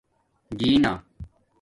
جینہ 0.57 0.93